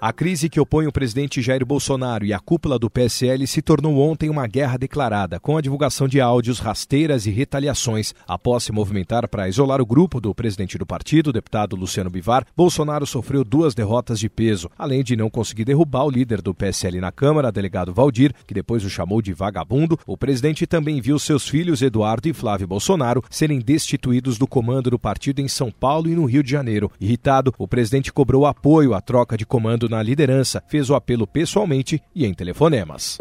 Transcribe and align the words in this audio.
A 0.00 0.12
crise 0.12 0.48
que 0.48 0.60
opõe 0.60 0.86
o 0.86 0.92
presidente 0.92 1.42
Jair 1.42 1.66
Bolsonaro 1.66 2.24
e 2.24 2.32
a 2.32 2.38
cúpula 2.38 2.78
do 2.78 2.88
PSL 2.88 3.44
se 3.48 3.60
tornou 3.60 3.98
ontem 3.98 4.30
uma 4.30 4.46
guerra 4.46 4.76
declarada, 4.76 5.40
com 5.40 5.56
a 5.56 5.60
divulgação 5.60 6.06
de 6.06 6.20
áudios, 6.20 6.60
rasteiras 6.60 7.26
e 7.26 7.32
retaliações. 7.32 8.14
Após 8.24 8.62
se 8.62 8.70
movimentar 8.70 9.26
para 9.26 9.48
isolar 9.48 9.80
o 9.80 9.86
grupo 9.86 10.20
do 10.20 10.32
presidente 10.32 10.78
do 10.78 10.86
partido, 10.86 11.32
deputado 11.32 11.74
Luciano 11.74 12.08
Bivar, 12.08 12.46
Bolsonaro 12.56 13.04
sofreu 13.08 13.42
duas 13.42 13.74
derrotas 13.74 14.20
de 14.20 14.28
peso, 14.28 14.70
além 14.78 15.02
de 15.02 15.16
não 15.16 15.28
conseguir 15.28 15.64
derrubar 15.64 16.04
o 16.04 16.10
líder 16.10 16.40
do 16.42 16.54
PSL 16.54 17.00
na 17.00 17.10
Câmara, 17.10 17.50
delegado 17.50 17.92
Valdir, 17.92 18.32
que 18.46 18.54
depois 18.54 18.84
o 18.84 18.90
chamou 18.90 19.20
de 19.20 19.32
vagabundo. 19.32 19.98
O 20.06 20.16
presidente 20.16 20.64
também 20.64 21.00
viu 21.00 21.18
seus 21.18 21.48
filhos 21.48 21.82
Eduardo 21.82 22.28
e 22.28 22.32
Flávio 22.32 22.68
Bolsonaro 22.68 23.24
serem 23.28 23.58
destituídos 23.58 24.38
do 24.38 24.46
comando 24.46 24.90
do 24.90 24.98
partido 24.98 25.40
em 25.40 25.48
São 25.48 25.72
Paulo 25.72 26.08
e 26.08 26.14
no 26.14 26.24
Rio 26.24 26.44
de 26.44 26.52
Janeiro. 26.52 26.88
Irritado, 27.00 27.52
o 27.58 27.66
presidente 27.66 28.12
cobrou 28.12 28.46
apoio 28.46 28.94
à 28.94 29.00
troca 29.00 29.36
de 29.36 29.44
comando 29.44 29.87
na 29.88 30.02
liderança, 30.02 30.62
fez 30.68 30.90
o 30.90 30.94
apelo 30.94 31.26
pessoalmente 31.26 32.02
e 32.14 32.24
em 32.26 32.34
telefonemas. 32.34 33.18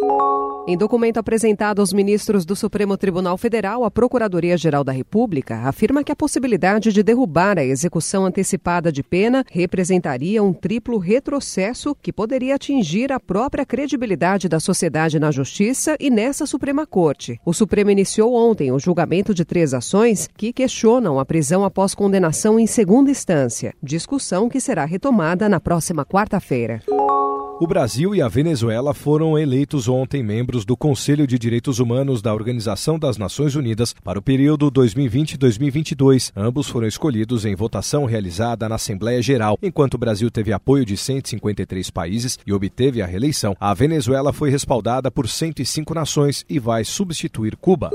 Em 0.69 0.75
documento 0.75 1.17
apresentado 1.17 1.79
aos 1.79 1.93
ministros 1.93 2.45
do 2.45 2.53
Supremo 2.53 2.97
Tribunal 2.97 3.37
Federal, 3.37 3.85
a 3.85 3.89
Procuradoria-Geral 3.89 4.83
da 4.83 4.91
República 4.91 5.59
afirma 5.59 6.03
que 6.03 6.11
a 6.11 6.15
possibilidade 6.15 6.91
de 6.91 7.01
derrubar 7.01 7.57
a 7.57 7.63
execução 7.63 8.25
antecipada 8.25 8.91
de 8.91 9.01
pena 9.01 9.45
representaria 9.49 10.43
um 10.43 10.51
triplo 10.51 10.97
retrocesso 10.97 11.95
que 11.95 12.11
poderia 12.11 12.55
atingir 12.55 13.13
a 13.13 13.19
própria 13.19 13.65
credibilidade 13.65 14.49
da 14.49 14.59
sociedade 14.59 15.17
na 15.17 15.31
Justiça 15.31 15.95
e 16.01 16.09
nessa 16.09 16.45
Suprema 16.45 16.85
Corte. 16.85 17.39
O 17.45 17.53
Supremo 17.53 17.89
iniciou 17.89 18.33
ontem 18.33 18.69
o 18.69 18.77
julgamento 18.77 19.33
de 19.33 19.45
três 19.45 19.73
ações 19.73 20.27
que 20.35 20.51
questionam 20.51 21.17
a 21.17 21.25
prisão 21.25 21.63
após 21.63 21.95
condenação 21.95 22.59
em 22.59 22.67
segunda 22.67 23.09
instância, 23.09 23.73
discussão 23.81 24.49
que 24.49 24.59
será 24.59 24.83
retomada 24.83 25.47
na 25.47 25.61
próxima 25.61 26.05
quarta-feira. 26.05 26.81
O 27.59 27.65
Brasil 27.65 28.13
e 28.13 28.21
a 28.21 28.27
Venezuela 28.27 28.93
foram 28.93 29.35
eleitos 29.35 29.89
ontem 29.89 30.21
membros 30.21 30.63
do 30.63 30.77
Conselho 30.77 31.25
de 31.25 31.39
Direitos 31.39 31.79
Humanos 31.79 32.21
da 32.21 32.31
Organização 32.31 32.99
das 32.99 33.17
Nações 33.17 33.55
Unidas 33.55 33.95
para 34.03 34.19
o 34.19 34.21
período 34.21 34.71
2020-2022. 34.71 36.31
Ambos 36.35 36.69
foram 36.69 36.87
escolhidos 36.87 37.45
em 37.45 37.55
votação 37.55 38.05
realizada 38.05 38.69
na 38.69 38.75
Assembleia 38.75 39.23
Geral. 39.23 39.57
Enquanto 39.59 39.95
o 39.95 39.97
Brasil 39.97 40.29
teve 40.29 40.53
apoio 40.53 40.85
de 40.85 40.95
153 40.95 41.89
países 41.89 42.37
e 42.45 42.53
obteve 42.53 43.01
a 43.01 43.07
reeleição, 43.07 43.57
a 43.59 43.73
Venezuela 43.73 44.31
foi 44.31 44.51
respaldada 44.51 45.09
por 45.09 45.27
105 45.27 45.95
nações 45.95 46.45
e 46.47 46.59
vai 46.59 46.83
substituir 46.83 47.55
Cuba. 47.55 47.89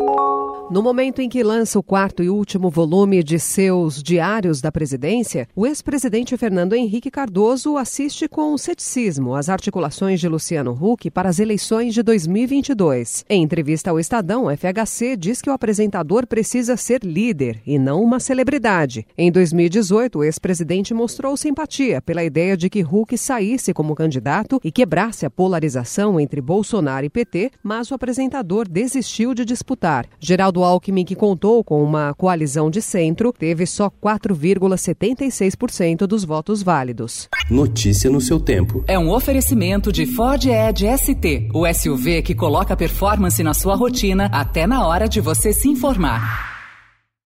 No 0.71 0.83
momento 0.83 1.21
em 1.21 1.29
que 1.29 1.43
lança 1.43 1.79
o 1.79 1.83
quarto 1.83 2.23
e 2.23 2.31
último 2.31 2.71
volume 2.71 3.23
de 3.23 3.39
seus 3.39 4.03
Diários 4.03 4.63
da 4.63 4.73
Presidência, 4.73 5.47
o 5.55 5.67
ex-presidente 5.67 6.35
Fernando 6.37 6.73
Henrique 6.73 7.11
Cardoso 7.11 7.77
assiste 7.77 8.27
com 8.27 8.57
ceticismo 8.57 9.35
às 9.35 9.51
articulações 9.51 10.19
de 10.19 10.29
Luciano 10.29 10.73
Huck 10.73 11.11
para 11.11 11.29
as 11.29 11.39
eleições 11.39 11.93
de 11.93 12.03
2022. 12.03 13.25
Em 13.29 13.43
entrevista 13.43 13.91
ao 13.91 14.01
Estadão, 14.01 14.47
FHC 14.49 15.17
diz 15.17 15.43
que 15.43 15.51
o 15.51 15.53
apresentador 15.53 16.27
precisa 16.27 16.77
ser 16.77 17.05
líder 17.05 17.61
e 17.67 17.79
não 17.79 18.03
uma 18.03 18.19
celebridade. 18.19 19.07
Em 19.19 19.31
2018, 19.31 20.21
o 20.21 20.25
ex-presidente 20.25 20.95
mostrou 20.95 21.37
simpatia 21.37 22.01
pela 22.01 22.25
ideia 22.25 22.57
de 22.57 22.71
que 22.71 22.83
Huck 22.83 23.19
saísse 23.19 23.75
como 23.75 23.95
candidato 23.95 24.59
e 24.65 24.73
quebrasse 24.73 25.27
a 25.27 25.31
polarização 25.31 26.19
entre 26.19 26.41
Bolsonaro 26.41 27.05
e 27.05 27.11
PT, 27.11 27.51
mas 27.63 27.91
o 27.91 27.95
apresentador 27.95 28.67
desistiu 28.67 29.35
de 29.35 29.45
disputar. 29.45 30.07
Geraldo 30.53 30.65
Alckmin, 30.65 31.05
que 31.05 31.17
contou 31.17 31.65
com 31.65 31.83
uma 31.83 32.15
coalizão 32.15 32.71
de 32.71 32.83
centro, 32.83 33.33
teve 33.33 33.65
só 33.65 33.89
4,76% 33.91 36.07
dos 36.07 36.25
votos 36.25 36.63
válidos. 36.63 37.31
Notícia 37.51 38.11
no 38.11 38.21
seu 38.21 38.39
tempo. 38.39 38.85
É 38.87 38.99
um 38.99 39.11
oferecimento 39.11 39.91
de 39.91 40.05
Ford 40.05 40.45
Edge 40.45 40.87
ST, 40.99 41.49
o 41.55 41.67
SUV 41.73 42.21
que 42.23 42.35
coloca 42.35 42.77
performance 42.77 43.43
na 43.43 43.55
sua 43.55 43.75
rotina 43.75 44.27
até 44.27 44.67
na 44.67 44.87
hora 44.87 45.09
de 45.09 45.19
você 45.21 45.55
se 45.55 45.69
informar. 45.69 46.52